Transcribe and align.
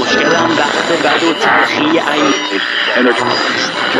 مشکلم 0.00 0.50
وقت 0.58 1.02
بد 1.04 1.22
و 1.22 1.32
تلخی 1.32 1.98
این 1.98 2.32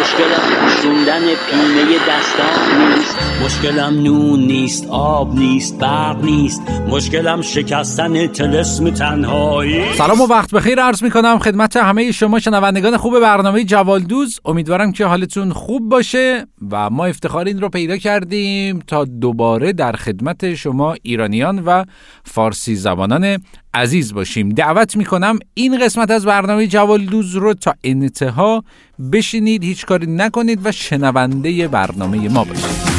مشکلم 0.01 0.61
پوشوندن 0.61 1.21
پینه 1.21 1.99
دستان 2.09 2.79
نیست 2.79 3.19
مشکلم 3.45 4.03
نون 4.03 4.41
نیست 4.41 4.87
آب 4.91 5.35
نیست 5.35 5.79
برق 5.79 6.25
نیست. 6.25 6.63
مشکلم 6.89 7.43
شکستن 7.43 8.27
تلسم 8.27 8.91
تنهایی. 8.91 9.93
سلام 9.95 10.21
و 10.21 10.27
وقت 10.27 10.51
بخیر. 10.51 10.81
عرض 10.81 11.03
می 11.03 11.11
کنم 11.11 11.39
خدمت 11.39 11.77
همه 11.77 12.13
شما 12.13 12.39
شنوندگان 12.39 12.97
خوب 12.97 13.21
برنامه 13.21 13.65
جوالدوز. 13.65 14.41
امیدوارم 14.45 14.93
که 14.93 15.07
حالتون 15.07 15.53
خوب 15.53 15.89
باشه 15.89 16.47
و 16.71 16.91
ما 16.91 17.07
افتخار 17.07 17.47
این 17.47 17.61
رو 17.61 17.69
پیدا 17.69 17.97
کردیم 17.97 18.79
تا 18.87 19.05
دوباره 19.05 19.73
در 19.73 19.93
خدمت 19.93 20.55
شما 20.55 20.95
ایرانیان 21.03 21.59
و 21.59 21.85
فارسی 22.25 22.77
زبانان 22.77 23.39
عزیز 23.75 24.15
باشیم. 24.15 24.49
دعوت 24.49 24.97
می 24.97 25.05
کنم 25.05 25.39
این 25.55 25.85
قسمت 25.85 26.11
از 26.11 26.25
برنامه 26.25 26.67
جوالدوز 26.67 27.35
رو 27.35 27.55
تا 27.55 27.75
انتها 27.85 28.65
بشینید 29.13 29.65
هیچ 29.65 29.87
کاری 29.87 30.07
نکنید 30.07 30.61
و 30.67 30.73
شنونده 30.73 31.69
برنامه 31.69 32.29
ما 32.29 32.45
باشید. 32.45 32.98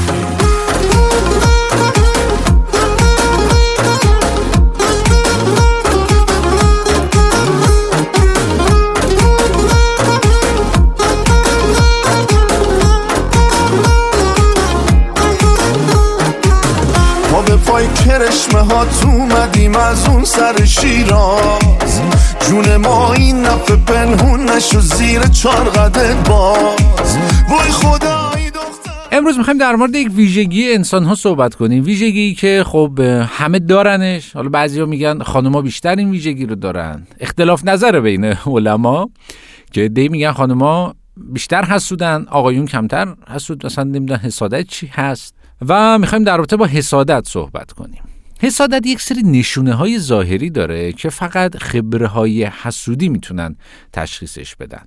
پای 17.80 17.88
کرشمه 17.88 18.60
ها 18.60 18.86
تو 18.86 19.08
اومدیم 19.08 19.76
از 19.76 20.08
اون 20.08 20.24
سر 20.24 20.66
شیراز. 20.66 22.02
جون 22.48 22.76
ما 22.76 23.14
این 23.14 23.42
نفه 23.42 23.76
پنهون 23.76 24.50
نشو 24.50 24.80
زیر 24.80 25.22
چار 25.22 25.70
قدت 25.70 26.30
باز. 26.30 27.18
وای 27.50 27.70
دختر. 28.50 28.92
امروز 29.12 29.38
می‌خوایم 29.38 29.60
در 29.60 29.76
مورد 29.76 29.96
یک 29.96 30.12
ویژگی 30.16 30.74
انسان 30.74 31.04
ها 31.04 31.16
صحبت 31.16 31.56
کنیم. 31.56 31.84
ویژگی 31.84 32.34
که 32.36 32.64
خب 32.68 33.00
همه 33.30 33.60
دارنش. 33.60 34.34
حالا 34.34 34.50
بعضی 34.50 34.80
ها 34.80 34.86
میگن 34.86 35.24
خانوما 35.24 35.62
بیشتر 35.62 35.96
این 35.96 36.12
ویژگی 36.12 36.46
رو 36.46 36.56
دارن. 36.56 37.08
اختلاف 37.20 37.66
نظر 37.66 38.00
بین 38.00 38.26
علما. 38.26 39.10
که 39.72 39.90
دی 39.90 40.10
میگن 40.10 40.32
خانوما 40.32 40.94
بیشتر 41.20 41.66
حسودن 41.66 42.26
آقایون 42.30 42.66
کمتر 42.66 43.16
حسود 43.28 43.66
مثلا 43.66 43.84
نمی‌دونن 43.84 44.20
حسادت 44.20 44.68
چی 44.68 44.88
هست. 44.88 45.36
و 45.68 45.98
می‌خوایم 45.98 46.24
در 46.24 46.38
رابطه 46.38 46.58
با 46.58 46.66
حسادت 46.66 47.28
صحبت 47.28 47.72
کنیم. 47.72 48.02
حسادت 48.40 48.88
یک 48.88 49.02
سری 49.02 49.24
نشونه 49.24 49.74
های 49.74 50.00
ظاهری 50.00 50.50
داره 50.50 50.94
که 50.94 51.10
فقط 51.10 51.58
خبره 51.58 52.08
های 52.08 52.44
حسودی 52.44 53.10
می‌تونن 53.10 53.56
تشخیصش 53.94 54.56
بدن. 54.56 54.86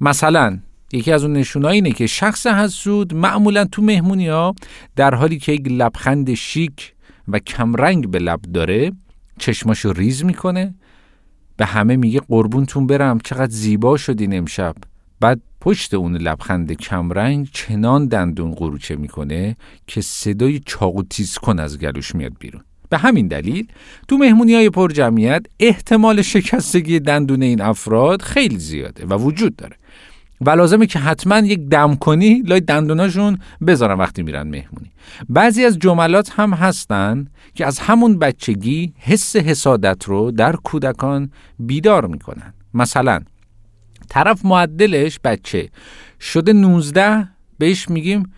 مثلا 0.00 0.58
یکی 0.92 1.12
از 1.12 1.24
اون 1.24 1.32
نشونه 1.32 1.68
اینه 1.68 1.90
که 1.90 2.06
شخص 2.06 2.46
حسود 2.46 3.14
معمولا 3.14 3.64
تو 3.64 3.82
مهمونی 3.82 4.28
ها 4.28 4.54
در 4.96 5.14
حالی 5.14 5.38
که 5.38 5.52
یک 5.52 5.68
لبخند 5.68 6.34
شیک 6.34 6.94
و 7.28 7.38
کمرنگ 7.38 8.10
به 8.10 8.18
لب 8.18 8.40
داره 8.42 8.92
چشماشو 9.38 9.92
ریز 9.92 10.24
می‌کنه 10.24 10.74
به 11.56 11.66
همه 11.66 11.96
میگه 11.96 12.20
قربونتون 12.20 12.86
برم 12.86 13.18
چقدر 13.24 13.50
زیبا 13.52 13.96
شدین 13.96 14.38
امشب. 14.38 14.74
بعد 15.22 15.40
پشت 15.60 15.94
اون 15.94 16.16
لبخند 16.16 16.72
کمرنگ 16.72 17.48
چنان 17.52 18.06
دندون 18.06 18.52
قروچه 18.52 18.96
می‌کنه 18.96 19.56
که 19.86 20.00
صدای 20.00 20.60
چاقو 20.66 21.02
تیز 21.02 21.38
کن 21.38 21.58
از 21.58 21.78
گلوش 21.78 22.14
میاد 22.14 22.32
بیرون. 22.38 22.62
به 22.90 22.98
همین 22.98 23.28
دلیل 23.28 23.66
تو 24.08 24.16
مهمونی 24.16 24.54
های 24.54 24.70
پر 24.70 24.92
جمعیت 24.92 25.46
احتمال 25.60 26.22
شکستگی 26.22 27.00
دندون 27.00 27.42
این 27.42 27.60
افراد 27.60 28.22
خیلی 28.22 28.58
زیاده 28.58 29.06
و 29.06 29.14
وجود 29.14 29.56
داره. 29.56 29.76
و 30.40 30.50
لازمه 30.50 30.86
که 30.86 30.98
حتما 30.98 31.38
یک 31.38 31.60
دم 31.60 31.94
کنی 31.94 32.42
لای 32.46 32.60
دندوناشون 32.60 33.38
بذارن 33.66 33.98
وقتی 33.98 34.22
میرن 34.22 34.42
مهمونی. 34.42 34.90
بعضی 35.28 35.64
از 35.64 35.78
جملات 35.78 36.30
هم 36.36 36.52
هستن 36.52 37.26
که 37.54 37.66
از 37.66 37.78
همون 37.78 38.18
بچگی 38.18 38.92
حس 38.98 39.36
حسادت 39.36 40.04
رو 40.04 40.30
در 40.30 40.56
کودکان 40.56 41.30
بیدار 41.58 42.06
می‌کنن. 42.06 42.54
مثلا 42.74 43.20
طرف 44.12 44.44
معدلش 44.44 45.18
بچه. 45.24 45.68
شده 46.20 46.52
19 46.52 47.28
بهش 47.58 47.88
میگیم 47.88 48.32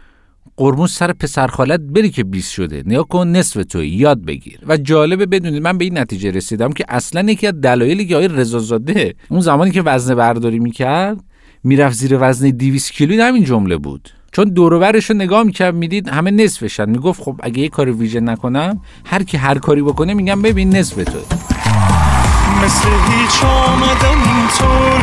قرمون 0.57 0.87
سر 0.87 1.13
پسر 1.13 1.47
خالت 1.47 1.81
بری 1.81 2.11
که 2.11 2.25
20 2.25 2.53
شده. 2.53 2.83
نیا 2.87 3.03
کن 3.03 3.29
نصف 3.29 3.65
توی 3.65 3.89
یاد 3.89 4.25
بگیر. 4.25 4.59
و 4.67 4.77
جالبه 4.77 5.27
بدونید 5.27 5.63
من 5.63 5.79
به 5.79 5.85
این 5.85 5.99
نتیجه 5.99 6.31
رسیدم 6.31 6.73
که 6.73 6.85
اصلا 6.89 7.31
یکی 7.31 7.47
از 7.47 7.61
دلایلی 7.61 8.07
که 8.07 8.17
آقای 8.17 8.29
رضازاده 8.29 9.15
اون 9.29 9.41
زمانی 9.41 9.71
که 9.71 9.83
وزن 9.83 10.15
برداری 10.15 10.59
می‌کرد 10.59 11.21
می‌رفت 11.65 11.97
زیر 11.97 12.17
وزن 12.21 12.51
200 12.51 12.93
کیلو 12.93 13.23
همین 13.23 13.45
جمله 13.45 13.77
بود. 13.77 14.09
چون 14.33 14.45
دوروبرش 14.45 15.11
رو 15.11 15.17
نگاه 15.17 15.43
می‌کرد 15.43 15.75
می‌دید 15.75 16.09
همه 16.09 16.31
نصفشن. 16.31 16.91
می‌گفت 16.91 17.23
خب 17.23 17.41
اگه 17.43 17.59
یه 17.59 17.69
کار 17.69 17.93
ویژه 17.93 18.21
نکنم 18.21 18.81
هر 19.05 19.23
کی 19.23 19.37
هر 19.37 19.59
کاری 19.59 19.83
بکنه 19.83 20.15
میگم 20.15 20.43
ببین 20.43 20.77
نصف 20.77 21.05
تو 21.05 21.19
مثل 22.65 22.89
هیچ 22.89 23.45
آمدم 23.45 24.19
اینطور 24.37 25.01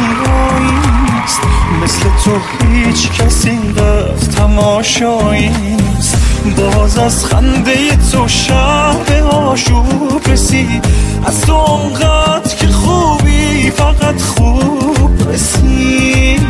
میباییست 0.00 1.40
مثل 1.82 2.02
تو 2.24 2.38
هیچ 2.66 3.10
کس 3.10 3.46
اینقدر 3.46 4.26
تماشایی 4.36 5.48
نیست. 5.48 6.16
باز 6.56 6.98
از 6.98 7.26
خنده 7.26 7.96
تو 8.12 8.28
شب 8.28 9.26
آشوب 9.30 10.22
رسید 10.26 10.84
از 11.26 11.40
تو 11.40 11.54
اونقدر 11.54 12.54
که 12.56 12.66
خوبی 12.66 13.70
فقط 13.70 14.22
خوب 14.22 15.30
رسید 15.32 16.42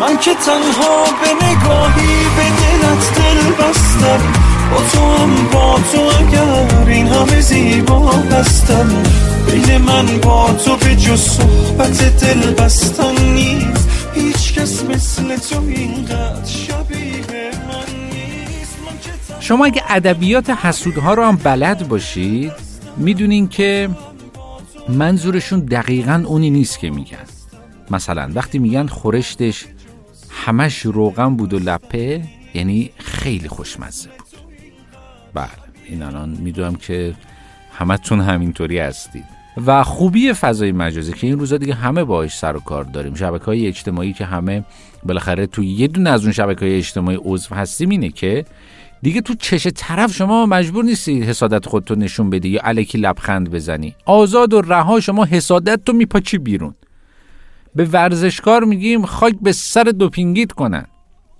من 0.00 0.18
که 0.20 0.30
تنها 0.34 1.04
به 1.22 1.46
نگاهی 1.46 2.16
به 2.36 2.42
دلت 2.42 3.14
دل 3.14 3.64
بستم. 3.64 4.20
با 4.70 4.82
تو 4.92 5.22
هم 5.22 5.48
با 5.52 5.65
هستم 8.76 9.02
بین 9.46 9.78
من 9.78 10.20
با 10.20 10.52
تو 10.52 10.76
به 10.76 10.96
جز 10.96 11.20
صحبت 11.20 12.20
دل 12.24 12.54
بستن 12.54 13.22
نیست. 13.32 13.88
هیچ 14.14 14.54
کس 14.54 14.84
مثل 14.84 15.36
تو 15.36 15.60
اینقدر 15.60 16.44
شبیه 16.44 17.50
من 17.68 17.94
نیست. 18.12 18.76
که 19.02 19.34
شما 19.40 19.64
اگه 19.64 19.82
ادبیات 19.88 20.50
حسودها 20.50 21.14
رو 21.14 21.24
هم 21.24 21.36
بلد 21.36 21.88
باشید 21.88 22.52
می‌دونین 22.96 23.48
که 23.48 23.88
منظورشون 24.88 25.60
دقیقا 25.60 26.24
اونی 26.26 26.50
نیست 26.50 26.78
که 26.78 26.90
میگن. 26.90 27.26
مثلا 27.90 28.30
وقتی 28.34 28.58
میگن 28.58 28.86
خورشتش 28.86 29.64
همش 30.30 30.78
روغن 30.78 31.36
بود 31.36 31.54
و 31.54 31.58
لپه 31.58 32.22
یعنی 32.54 32.90
خیلی 32.98 33.48
خوشمزه 33.48 34.08
بود. 34.08 34.40
بله 35.34 35.48
این 35.88 36.02
الان 36.02 36.28
می‌دونم 36.28 36.74
که 36.74 37.14
همتون 37.78 38.20
همینطوری 38.20 38.78
هستید. 38.78 39.24
و 39.66 39.84
خوبی 39.84 40.32
فضای 40.32 40.72
مجازی 40.72 41.12
که 41.12 41.26
این 41.26 41.38
روزا 41.38 41.56
دیگه 41.56 41.74
همه 41.74 42.04
باهاش 42.04 42.38
سر 42.38 42.56
و 42.56 42.60
کار 42.60 42.84
داریم. 42.84 43.14
شبکه 43.14 43.44
های 43.44 43.66
اجتماعی 43.66 44.12
که 44.12 44.24
همه 44.24 44.64
بالاخره 45.02 45.46
تو 45.46 45.62
یه 45.62 45.86
دونه 45.86 46.10
از 46.10 46.22
اون 46.22 46.32
شبکه 46.32 46.64
های 46.64 46.76
اجتماعی 46.76 47.18
عضو 47.24 47.54
هستیم 47.54 47.90
اینه 47.90 48.08
که 48.08 48.44
دیگه 49.02 49.20
تو 49.20 49.34
چش 49.34 49.66
طرف 49.66 50.14
شما 50.14 50.46
مجبور 50.46 50.84
نیستی 50.84 51.22
حسادت 51.22 51.66
خودتو 51.66 51.94
نشون 51.94 52.30
بدی 52.30 52.48
یا 52.48 52.60
الکی 52.64 52.98
لبخند 52.98 53.50
بزنی. 53.50 53.94
آزاد 54.04 54.54
و 54.54 54.60
رها 54.60 55.00
شما 55.00 55.24
حسادت 55.24 55.84
تو 55.84 55.92
میپاچی 55.92 56.38
بیرون. 56.38 56.74
به 57.74 57.84
ورزشکار 57.84 58.64
میگیم 58.64 59.06
خاک 59.06 59.34
به 59.42 59.52
سر 59.52 59.84
دوپینگیت 59.84 60.52
کنن. 60.52 60.86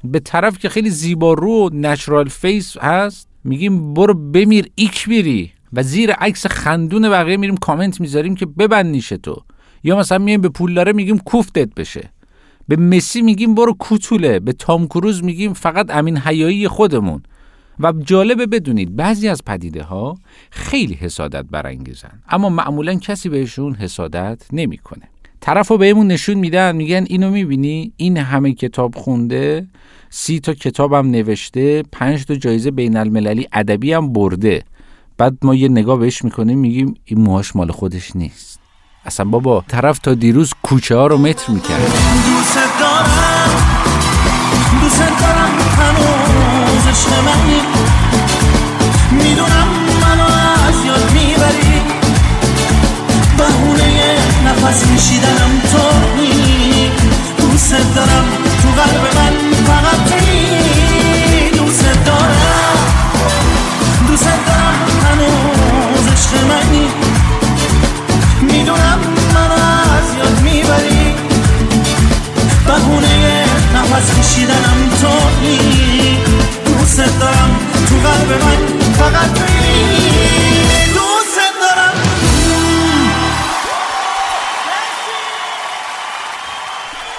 به 0.05 0.21
طرف 0.21 0.59
که 0.59 0.69
خیلی 0.69 0.91
زیبا 0.91 1.33
رو 1.33 1.51
و 1.51 1.71
natural 1.73 2.29
face 2.29 2.77
هست 2.77 3.29
میگیم 3.45 3.95
برو 3.95 4.15
بمیر 4.15 4.71
ایکبیری. 4.75 5.53
و 5.77 5.83
زیر 5.83 6.13
عکس 6.13 6.47
خندون 6.47 7.11
بقیه 7.11 7.37
میریم 7.37 7.57
کامنت 7.57 8.01
می‌ذاریم 8.01 8.35
که 8.35 8.47
ببند 8.47 8.87
نیشتو. 8.87 9.43
یا 9.85 9.97
مثلا 9.97 10.19
میایم 10.19 10.41
به 10.41 10.49
پولداره 10.49 10.93
میگیم 10.93 11.19
کوفتت 11.19 11.75
بشه. 11.75 12.11
به 12.69 12.77
مسی 12.77 13.23
میگیم 13.23 13.55
برو 13.55 13.73
کوتوله 13.73 14.41
به 14.41 14.53
تام 14.53 14.87
کروز 14.87 15.25
میگیم 15.25 15.53
فقط 15.53 15.91
امین 15.91 16.19
حیایی 16.19 16.69
خودمون. 16.69 17.23
و 17.81 17.93
جالبه 17.93 18.47
بدونید 18.47 18.97
بعضی 18.97 19.29
از 19.29 19.45
پدیده 19.45 19.83
ها 19.83 20.15
خیلی 20.51 20.95
حسادت 20.95 21.45
برانگیزن. 21.51 22.23
اما 22.29 22.49
معمولا 22.49 22.95
کسی 22.95 23.29
بهشون 23.29 23.75
حسادت 23.75 24.43
نمی‌کنه. 24.53 25.03
طرف 25.41 25.69
رو 25.69 25.79
بهمون 25.79 26.07
نشون 26.07 26.35
میدن 26.35 26.77
میگن 26.77 27.05
اینو 27.09 27.31
می‌بینی؟ 27.31 27.93
این 27.97 28.17
همه 28.17 28.53
کتاب 28.53 28.95
خونده 28.95 29.67
سی 30.11 30.41
تا 30.41 30.55
کتابم 30.55 31.11
نوشته 31.11 31.83
پنج 31.93 32.25
تا 32.25 32.35
جایزه 32.35 32.71
بین 32.71 32.97
المللی 32.97 33.49
ادبی 33.53 33.93
هم 33.93 34.13
برده. 34.13 34.65
بعد 35.19 35.33
ما 35.43 35.55
یه 35.55 35.69
نگاه 35.69 35.99
بهش 35.99 36.25
می‌کنیم 36.25 36.59
میگیم 36.59 36.95
این 37.05 37.21
موهاش 37.21 37.57
مال 37.57 37.73
خودش 37.73 38.17
نیست. 38.17 38.59
اصلا 39.05 39.27
بابا 39.27 39.65
طرف 39.69 39.99
تا 39.99 40.15
دیروز 40.15 40.53
کوچه 40.63 40.97
ها 40.97 41.07
رو 41.07 41.19
متر 41.19 41.53
می‌کرد. 41.53 41.81
دوست 41.81 42.59
دارم 42.81 43.51
دوست 44.83 44.99
دارم 44.99 45.51
هنوز 45.79 46.87
عشق 46.87 47.11
منی 47.25 47.61
می‌دونم 49.23 49.69
منو 50.03 50.25
از 50.69 50.85
یاد 50.85 51.13
می‌بری. 51.13 51.81
بهونه 53.39 54.19
نفس 54.47 54.87
میشیدنم 54.87 55.61
تو. 55.73 55.86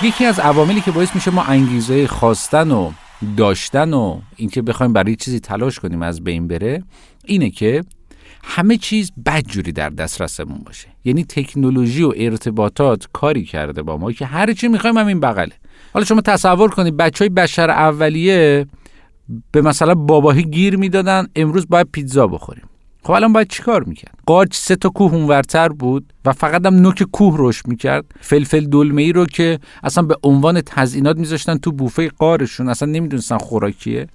یکی 0.08 0.26
از 0.26 0.40
عواملی 0.40 0.82
که 0.82 0.92
باعث 0.92 1.16
میشه 1.16 1.32
ما 1.32 1.44
انگیزه 1.44 2.08
خواستن 2.08 2.72
و 2.72 2.92
داشتن 3.38 3.94
و 3.94 4.20
اینکه 4.36 4.62
بخوایم 4.62 4.94
برای 4.94 5.16
چیزی 5.16 5.40
تلاش 5.40 5.80
کنیم 5.80 6.02
از 6.02 6.24
بین 6.24 6.48
بره 6.48 6.84
اینه 7.26 7.50
که 7.50 7.84
همه 8.44 8.78
چیز 8.78 9.12
بدجوری 9.26 9.72
در 9.72 9.90
دسترسمون 9.90 10.58
باشه. 10.66 10.88
یعنی 11.06 11.24
تکنولوژی 11.24 12.04
و 12.04 12.14
ارتباطات 12.18 13.08
کاری 13.14 13.44
کرده 13.46 13.84
با 13.84 13.98
ما 13.98 14.12
که 14.12 14.26
هر 14.26 14.54
چی 14.54 14.68
می‌خوایم 14.68 14.98
همین 14.98 15.20
بغله. 15.20 15.54
حالا 15.94 16.06
شما 16.06 16.22
تصور 16.22 16.70
کنید 16.70 16.98
بچه 16.98 17.24
های 17.26 17.30
بشر 17.30 17.70
اولیه 17.70 18.66
به 19.52 19.62
مثلا 19.62 19.96
باباهی 19.96 20.44
گیر 20.44 20.78
می‌دادن 20.78 21.28
امروز 21.36 21.68
باید 21.70 21.88
پیتزا 21.92 22.28
بخوریم. 22.28 22.66
خب 23.08 23.14
الان 23.14 23.34
باید 23.34 23.48
چیکار 23.48 23.84
می‌کرد؟ 23.84 24.18
قارچ 24.26 24.56
سه 24.56 24.76
تا 24.76 24.90
کوه 24.90 25.14
اونورتر 25.14 25.70
بود 25.70 26.14
و 26.26 26.34
فقط 26.34 26.66
هم 26.66 26.76
نوک 26.76 27.04
کوه 27.04 27.36
رشد 27.40 27.68
می‌کرد. 27.68 28.06
فلفل 28.22 28.66
دلمه 28.66 29.02
ای 29.02 29.12
رو 29.12 29.26
که 29.26 29.60
اصلا 29.84 30.04
به 30.04 30.16
عنوان 30.24 30.62
تزئینات 30.62 31.18
میذاشتن 31.18 31.58
تو 31.58 31.72
بوفه 31.72 32.10
قارشون 32.10 32.70
اصلا 32.70 32.92
نمی‌دونستن 32.92 33.38
خوراکیه. 33.38 34.08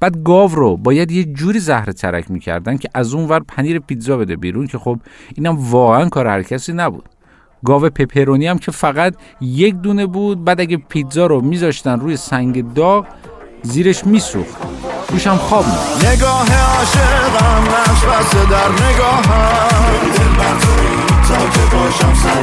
بعد 0.00 0.22
گاو 0.24 0.54
رو 0.54 0.76
باید 0.76 1.10
یه 1.10 1.24
جوری 1.24 1.58
زهر 1.58 1.92
ترک 1.92 2.30
می‌کردن 2.30 2.76
که 2.76 2.88
از 2.94 3.14
اون 3.14 3.28
ور 3.28 3.40
پنیر 3.40 3.78
پیتزا 3.78 4.16
بده 4.16 4.36
بیرون 4.36 4.66
که 4.66 4.78
خب 4.78 4.98
اینم 5.34 5.56
واقعا 5.58 6.08
کار 6.08 6.26
هر 6.26 6.42
کسی 6.42 6.72
نبود. 6.72 7.08
گاو 7.64 7.80
پپرونی 7.80 8.46
هم 8.46 8.58
که 8.58 8.70
فقط 8.70 9.14
یک 9.40 9.74
دونه 9.74 10.06
بود 10.06 10.44
بعد 10.44 10.60
اگه 10.60 10.76
پیتزا 10.76 11.26
رو 11.26 11.40
میذاشتن 11.40 12.00
روی 12.00 12.16
سنگ 12.16 12.74
داغ 12.74 13.06
زیرش 13.62 14.06
میسوخت. 14.06 14.56
روش 15.10 15.26
هم 15.26 15.36
خواب 15.36 15.64
می 15.66 16.08
نگاه 16.08 16.46
عاشقم 16.54 17.64
نقش 17.64 18.04
بسته 18.04 18.46
در 18.50 18.86
نگاهم 18.86 19.90
تا 21.28 21.36
که 21.36 21.76
باشم 21.76 22.14
سر 22.22 22.40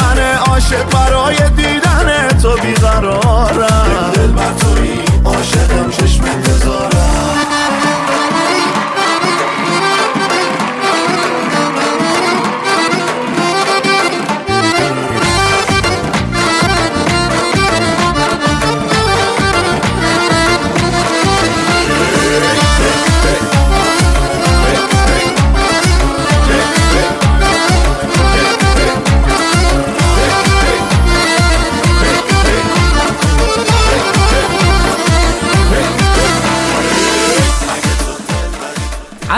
من 0.00 0.18
عاشق 0.18 0.90
برای 0.90 1.36
دیدن 1.56 2.28
تو 2.42 2.56
بیقرارم. 2.62 4.10
دل 4.14 4.26
بر 4.26 4.52
توی 4.52 4.98
عاشقم 5.24 5.90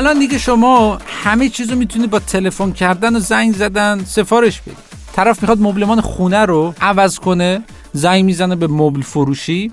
الان 0.02 0.18
دیگه 0.18 0.38
شما 0.38 0.98
همه 1.06 1.48
چیز 1.48 1.70
رو 1.70 1.78
می‌تونید 1.78 2.10
با 2.10 2.18
تلفن 2.18 2.72
کردن 2.72 3.16
و 3.16 3.18
زنگ 3.18 3.54
زدن 3.54 4.04
سفارش 4.04 4.60
بدید 4.60 4.76
طرف 5.12 5.42
می‌خواد 5.42 5.60
مبلمان 5.60 6.00
خونه 6.00 6.38
رو 6.44 6.74
عوض 6.80 7.18
کنه 7.18 7.62
زنگ 7.92 8.24
می‌زنه 8.24 8.56
به 8.56 8.66
مبل 8.66 9.02
فروشی 9.02 9.72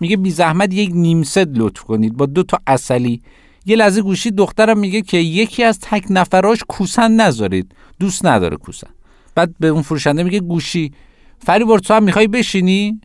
میگه 0.00 0.16
بی 0.16 0.30
زحمت 0.30 0.74
یک 0.74 0.90
نیم 0.94 1.22
ست 1.22 1.38
لطف 1.38 1.80
کنید. 1.80 2.16
با 2.16 2.26
دو 2.26 2.42
تا 2.42 2.58
اصلی. 2.66 3.22
یه 3.66 3.76
لحظه 3.76 4.02
گوشی 4.02 4.30
دخترم 4.30 4.78
میگه 4.78 5.02
که 5.02 5.16
یکی 5.16 5.64
از 5.64 5.78
تک 5.80 6.04
نفراش 6.10 6.58
کوسن 6.68 7.10
نذارید. 7.10 7.72
دوست 8.00 8.26
نداره 8.26 8.56
کوسن. 8.56 8.90
بعد 9.34 9.54
به 9.60 9.68
اون 9.68 9.82
فروشنده 9.82 10.22
میگه 10.22 10.40
گوشی. 10.40 10.92
فریبرد 11.38 11.82
تو 11.82 11.94
هم 11.94 12.02
می‌خوای 12.02 12.28
بشینی؟ 12.28 13.00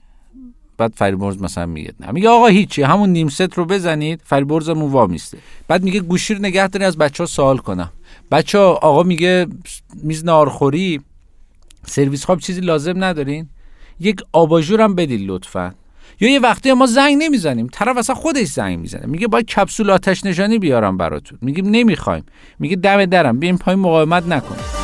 بعد 0.78 0.94
فریبرز 0.96 1.42
مثلا 1.42 1.66
میگه 1.66 1.94
نه 2.00 2.12
میگه 2.12 2.30
آقا 2.30 2.48
هیچی 2.48 2.82
همون 2.82 3.10
نیم 3.10 3.30
ست 3.30 3.54
رو 3.54 3.66
بزنید 3.66 4.22
فریبرزمون 4.24 4.92
وا 4.92 5.08
میسته. 5.08 5.38
بعد 5.68 5.84
میگه 5.84 6.00
گوشی 6.00 6.34
رو 6.34 6.40
نگه 6.42 6.68
داری 6.68 6.86
از 6.86 6.98
بچه 6.98 7.24
ها 7.24 7.28
سوال 7.28 7.58
کنم. 7.58 7.92
بچه 8.32 8.58
آقا 8.58 9.04
میگه 9.04 9.48
میز 10.04 10.26
نارخوری 10.26 11.02
سرویس 11.86 12.26
خواب 12.26 12.40
چیزی 12.40 12.62
لازم 12.62 13.04
ندارین؟ 13.04 13.50
یک 14.00 14.22
آباژور 14.34 14.82
هم 14.82 14.96
بدید 14.96 15.30
لطفا. 15.30 15.74
یا 16.20 16.30
یه 16.30 16.40
وقتی 16.40 16.74
ما 16.74 16.86
زنگ 16.86 17.16
نمی‌زنیم 17.20 17.68
طرف 17.72 17.98
اصلا 17.98 18.16
خودش 18.16 18.48
زنگ 18.48 18.80
می‌زنه. 18.80 19.06
میگه 19.06 19.28
باید 19.28 19.46
کپسول 19.46 19.90
آتش 19.90 20.26
نشانی 20.26 20.60
بیارم 20.60 20.98
براتون. 20.98 21.38
میگیم 21.42 21.70
نمی‌خوایم. 21.70 22.24
میگه 22.60 22.76
دم 22.76 23.06
درم 23.06 23.40
بیاین 23.40 23.58
پای 23.58 23.76
مقاومت 23.76 24.28
نکنیم 24.28 24.77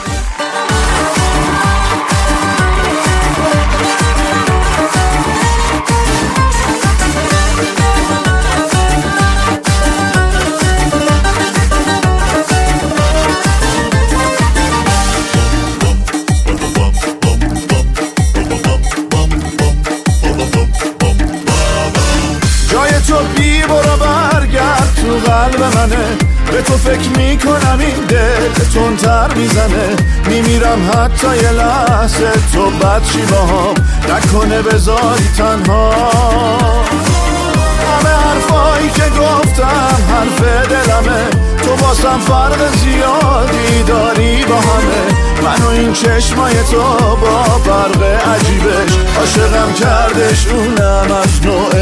فکر 26.94 27.10
می‌کنم 27.18 27.78
این 27.80 28.06
دل 28.10 28.64
تونتر 28.74 29.34
می‌زنه. 29.36 29.96
میمیرم 30.28 30.92
حتی 30.94 31.28
یه 31.28 31.52
لحظه 31.52 32.32
تو 32.54 32.70
بد 32.70 33.04
چی 33.04 33.22
با 33.22 33.74
نکنه 34.10 34.62
بذاری 34.62 35.30
تنها. 35.38 35.92
همه 37.90 38.10
حرفایی 38.10 38.90
که 38.90 39.04
گفتم 39.04 39.98
حرف 40.10 40.42
دلمه. 40.68 41.30
تو 41.64 41.76
باسم 41.76 42.20
فرق 42.20 42.76
زیادی 42.76 43.84
داری. 43.88 44.44
چشمای 45.94 46.54
تو 46.72 46.78
با 47.22 47.44
فرق 47.44 48.04
عجیبش 48.04 48.98
عاشقم 49.18 49.74
کردش 49.74 50.48
اونم 50.48 51.12
از 51.12 51.46
نوع 51.46 51.74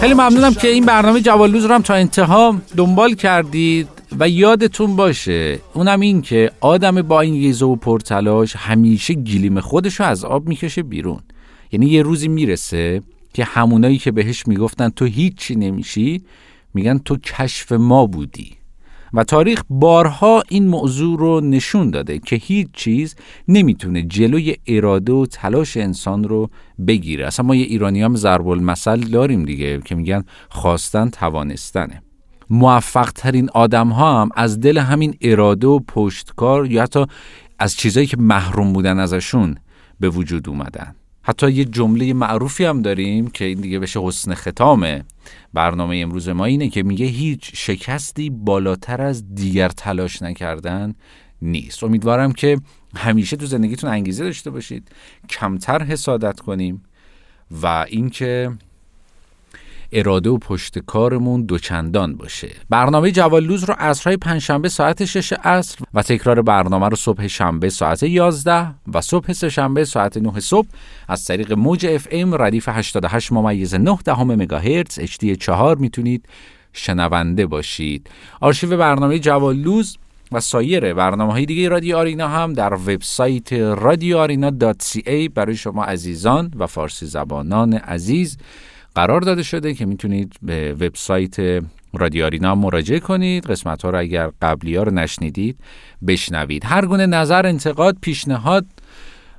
خیلی 0.00 0.14
ممنونم 0.14 0.54
که 0.54 0.68
این 0.68 0.86
برنامه 0.86 1.20
جوالوز 1.20 1.64
رو 1.64 1.74
هم 1.74 1.82
تا 1.82 1.94
انتها 1.94 2.56
دنبال 2.76 3.14
کردید 3.14 3.88
و 4.18 4.28
یادتون 4.28 4.96
باشه 4.96 5.60
اونم 5.74 6.00
این 6.00 6.22
که 6.22 6.50
آدم 6.60 7.02
با 7.02 7.20
این 7.20 7.34
یزو 7.34 7.72
و 7.72 7.76
پرتلاش 7.76 8.56
همیشه 8.56 9.14
گلیم 9.14 9.60
خودش 9.60 10.00
رو 10.00 10.06
از 10.06 10.24
آب 10.24 10.48
می‌کشه 10.48 10.82
بیرون. 10.82 11.20
یعنی 11.72 11.86
یه 11.86 12.02
روزی 12.02 12.28
می‌رسه 12.28 13.02
که 13.34 13.44
همونایی 13.44 13.98
که 13.98 14.10
بهش 14.10 14.46
می‌گفتن 14.46 14.88
تو 14.88 15.04
هیچی 15.04 15.54
نمیشی 15.54 16.22
میگن 16.74 16.98
تو 16.98 17.16
کشف 17.16 17.72
ما 17.72 18.06
بودی. 18.06 18.63
و 19.14 19.24
تاریخ 19.24 19.62
بارها 19.70 20.42
این 20.48 20.68
موضوع 20.68 21.18
رو 21.18 21.40
نشون 21.40 21.90
داده 21.90 22.18
که 22.18 22.36
هیچ 22.36 22.68
چیز 22.72 23.16
نمی‌تونه 23.48 24.02
جلوی 24.02 24.56
اراده 24.66 25.12
و 25.12 25.26
تلاش 25.26 25.76
انسان 25.76 26.24
رو 26.24 26.50
بگیره. 26.86 27.26
اصلا 27.26 27.46
ما 27.46 27.54
یه 27.54 27.64
ایرانی 27.64 28.02
هم 28.02 28.16
ضرب 28.16 28.48
المثل 28.48 29.00
داریم 29.00 29.44
دیگه 29.44 29.80
که 29.80 29.94
میگن 29.94 30.24
خواستن 30.48 31.08
توانستنه. 31.08 32.02
موفق 32.50 33.10
ترین 33.10 33.50
آدم 33.54 33.88
ها 33.88 34.22
هم 34.22 34.28
از 34.36 34.60
دل 34.60 34.78
همین 34.78 35.14
اراده 35.20 35.66
و 35.66 35.78
پشتکار 35.78 36.66
یا 36.66 36.82
حتی 36.82 37.06
از 37.58 37.76
چیزایی 37.76 38.06
که 38.06 38.16
محروم 38.16 38.72
بودن 38.72 38.98
ازشون 38.98 39.54
به 40.00 40.08
وجود 40.08 40.48
اومدن. 40.48 40.94
حتی 41.26 41.50
یه 41.50 41.64
جمله 41.64 42.12
معروفی 42.12 42.64
هم 42.64 42.82
داریم 42.82 43.30
که 43.30 43.44
این 43.44 43.60
دیگه 43.60 43.78
بشه 43.78 44.00
حسن 44.00 44.34
ختامه. 44.34 45.04
برنامه 45.52 45.96
امروز 45.96 46.28
ما 46.28 46.44
اینه 46.44 46.68
که 46.68 46.82
میگه 46.82 47.06
هیچ 47.06 47.50
شکستی 47.54 48.30
بالاتر 48.30 49.02
از 49.02 49.34
دیگر 49.34 49.68
تلاش 49.68 50.22
نکردن 50.22 50.94
نیست. 51.42 51.84
امیدوارم 51.84 52.32
که 52.32 52.60
همیشه 52.96 53.36
تو 53.36 53.46
زندگیتون 53.46 53.90
انگیزه 53.90 54.24
داشته 54.24 54.50
باشید 54.50 54.88
کمتر 55.28 55.82
حسادت 55.82 56.40
کنیم 56.40 56.82
و 57.62 57.86
اینکه 57.88 58.50
اراده 59.94 60.30
و 60.30 60.38
پشت 60.38 60.78
کارمون 60.78 61.42
دوچندان 61.42 62.16
باشه. 62.16 62.50
برنامه 62.70 63.10
جوالوز 63.10 63.64
رو 63.64 63.74
عصرهای 63.78 64.16
پنجشنبه 64.16 64.68
ساعت 64.68 65.04
6 65.04 65.32
عصر 65.32 65.78
و 65.94 66.02
تکرار 66.02 66.42
برنامه 66.42 66.88
رو 66.88 66.96
صبح 66.96 67.26
شنبه 67.26 67.70
ساعت 67.70 68.02
11 68.02 68.66
و 68.94 69.00
صبح 69.00 69.32
سهشنبه 69.32 69.84
ساعت 69.84 70.16
9 70.16 70.40
صبح 70.40 70.68
از 71.08 71.24
طریق 71.24 71.52
موج 71.52 71.86
اف 71.86 72.08
ام 72.10 72.42
ردیف 72.42 72.68
88 72.68 73.32
ممیز 73.32 73.74
9 73.74 73.98
دهم 74.04 74.34
مگاهرتز 74.34 74.98
اچ 74.98 75.24
4 75.40 75.76
می‌تونید 75.76 76.28
شنونده 76.72 77.46
باشید. 77.46 78.10
آرشیو 78.40 78.76
برنامه 78.76 79.18
جوالوز 79.18 79.98
و 80.32 80.40
سایر 80.40 80.94
برنامه 80.94 81.32
های 81.32 81.46
دیگه 81.46 81.68
رادیو 81.68 81.96
آرینا 81.96 82.28
هم 82.28 82.52
در 82.52 82.74
وبسایت 82.74 83.52
رادیو 83.52 84.18
آرینا 84.18 84.50
برای 85.34 85.56
شما 85.56 85.84
عزیزان 85.84 86.50
و 86.58 86.66
فارسی 86.66 87.06
زبانان 87.06 87.72
عزیز 87.74 88.38
قرار 88.94 89.20
داده 89.20 89.42
شده 89.42 89.74
که 89.74 89.86
می‌تونید 89.86 90.36
به 90.42 90.72
وبسایت 90.72 91.62
رادیارینا 91.92 92.54
مراجعه 92.54 93.00
کنید. 93.00 93.46
قسمت 93.46 93.82
ها 93.82 93.90
رو 93.90 93.98
اگر 93.98 94.30
قبلی 94.42 94.76
ها 94.76 94.82
رو 94.82 94.94
نشنیدید 94.94 95.58
بشنوید. 96.06 96.64
هر 96.64 96.86
گونه 96.86 97.06
نظر 97.06 97.46
انتقاد 97.46 97.96
پیشنهاد 98.00 98.66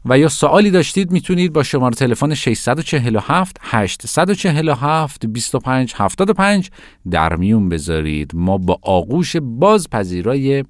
و 0.06 0.20
یا 0.20 0.30
سوالی 0.30 0.72
داشتید 0.72 1.12
می‌تونید 1.12 1.54
با 1.54 1.64
شماره 1.64 1.96
تلفن 1.96 2.34
647 2.34 3.58
847 3.62 5.26
25 5.26 5.94
75 5.96 6.70
در 7.12 7.36
میون 7.36 7.70
بذارید. 7.70 8.32
ما 8.34 8.58
با 8.58 8.80
آغوش 8.82 9.36
باز 9.42 9.90
پذیرای 9.90 10.64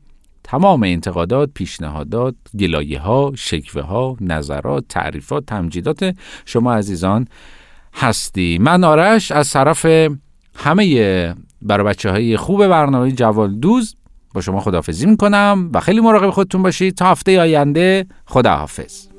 تمام 0.43 0.83
انتقادات، 0.83 1.49
پیشنهادات، 1.53 2.35
گلایه 2.59 2.99
ها، 2.99 3.33
نظرات، 4.21 4.85
تعریفات، 4.89 5.45
تمجیدات 5.45 6.15
شما 6.45 6.73
عزیزان 6.73 7.27
هستی. 7.95 8.57
من 8.61 8.83
آرش 8.83 9.31
از 9.31 9.49
طرف 9.49 9.85
همه 10.55 11.35
برای 11.61 11.85
بچه 11.85 12.11
های 12.11 12.37
خوب 12.37 12.67
برنامه 12.67 13.11
جوال 13.11 13.55
دوز 13.55 13.95
با 14.33 14.41
شما 14.41 14.59
خداحافظی 14.59 15.05
می‌کنم 15.05 15.69
و 15.73 15.79
خیلی 15.79 16.01
مراقب 16.01 16.29
خودتون 16.29 16.63
باشید. 16.63 16.95
تا 16.95 17.05
هفته 17.05 17.41
آینده 17.41 18.05
خداحافظ. 18.25 19.14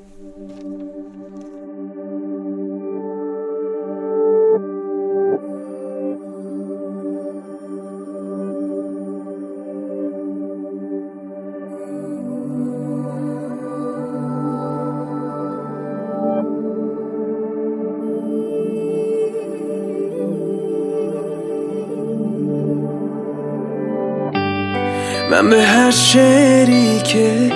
که 27.07 27.51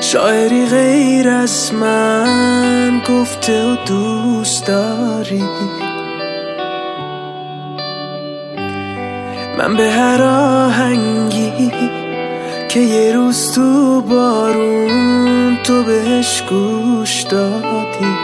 شاعری 0.00 0.66
غیر 0.66 1.28
از 1.28 1.74
من 1.74 3.00
گفته 3.08 3.72
و 3.72 3.76
دوست 3.86 4.66
داری. 4.66 5.44
من 9.58 9.76
به 9.76 9.90
هر 9.90 10.22
آهنگی 10.22 11.72
که 12.68 12.80
یه 12.80 13.12
روز 13.12 13.52
تو 13.54 14.00
بارون 14.00 15.58
تو 15.64 15.82
بهش 15.82 16.42
گوش 16.42 17.22
دادی. 17.22 18.16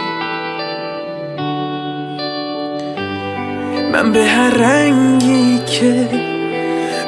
من 3.93 4.11
به 4.11 4.25
هر 4.25 4.49
رنگی 4.49 5.59
که 5.65 6.09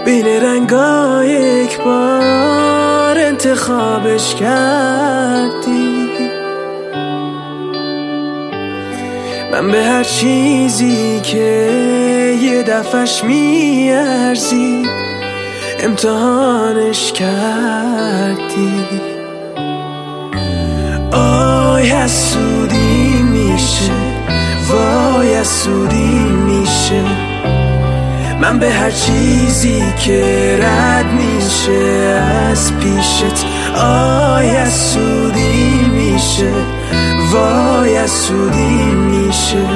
بین 0.06 0.26
رنگا 0.26 1.24
انتخابش 3.56 4.36
کردی. 4.36 6.10
من 9.52 9.72
به 9.72 9.84
هر 9.84 10.04
چیزی 10.04 11.20
که 11.24 11.72
یه 12.42 12.64
دفعش 12.64 13.24
میارزی 13.24 14.86
امتحانش 15.80 17.12
کردی. 17.12 18.86
آی 21.12 21.90
حسودی 21.90 23.24
میشه 23.24 23.92
وای 24.70 25.36
حسودی 25.36 26.20
میشه. 26.20 27.35
من 28.42 28.60
به 28.60 28.72
هر 28.72 28.92
چیزی 28.92 29.84
که 30.00 30.60
رد 30.62 31.06
میشه 31.06 31.72
از 32.52 32.72
پیشت 32.80 33.46
آی 33.76 34.70
سودی 34.70 35.90
میشه 35.94 36.52
وای 37.32 38.08
سودی 38.08 38.84
میشه. 38.96 39.68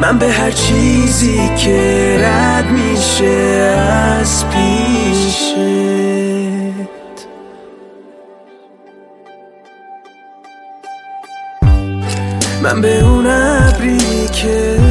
من 0.00 0.18
به 0.18 0.32
هر 0.32 0.50
چیزی 0.50 1.50
که 1.56 2.18
رد 2.24 2.70
میشه 2.70 3.26
از 4.20 4.44
پیشت. 4.48 5.54
من 12.62 12.80
به 12.80 13.00
اون 13.00 13.26
ابری 13.26 14.28
که 14.32 14.87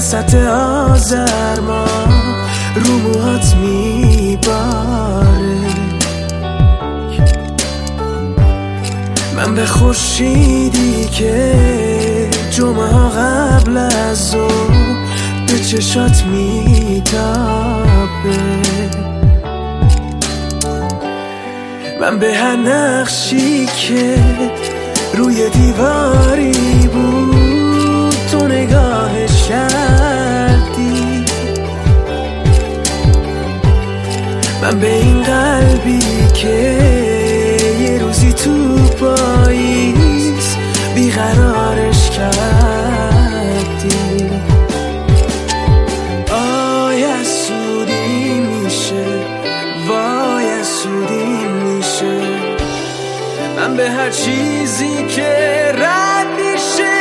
وسط 0.00 0.34
آزر 0.34 1.60
ما 1.60 1.84
رو 2.74 2.98
میباره. 3.54 4.40
من 9.36 9.54
به 9.54 9.66
خوشیدی 9.66 11.04
که 11.04 11.54
جمعه 12.50 12.86
ها 12.86 13.08
قبل 13.08 13.76
از 13.76 14.34
او 14.34 14.48
به 15.46 15.58
چشات 15.58 16.24
میتابه. 16.24 17.40
من 22.00 22.18
به 22.18 22.34
هر 22.34 22.56
نقشی 22.56 23.66
که 23.66 24.16
روی 25.14 25.50
دیواری 25.50 26.88
بود 26.92 27.39
چیزی 54.80 55.06
که 55.06 55.72
رد 55.74 56.26
میشه 56.36 56.92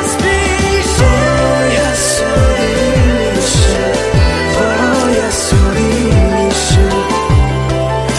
از 0.00 0.18
پیشه 0.18 1.04
وای 1.04 1.76
حسودی 1.76 3.00
میشه. 3.18 3.92
وای 4.60 5.20
حسودی 5.20 6.10
میشه. 6.10 6.88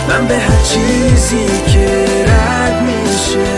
من 0.09 0.27
به 0.27 0.37
هر 0.37 0.61
چیزی 0.63 1.47
که 1.73 2.05
رد 2.27 2.81
میشه 2.81 3.49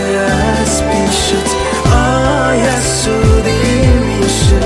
از 0.62 0.82
پیشت 0.82 1.56
آی 1.92 2.60
حسودی 2.60 3.86
میشه. 3.86 4.60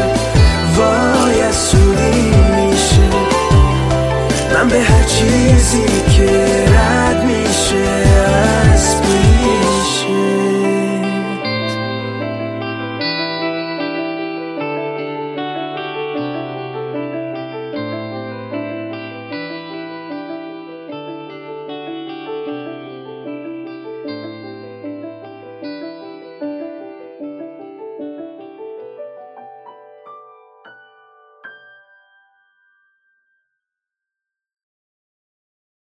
وای 0.76 1.41
حسودی 1.41 2.31
میشه. 2.31 3.09
من 4.55 4.69
به 4.69 4.81
هر 4.83 5.05
چیزی 5.05 6.03
که 6.17 6.65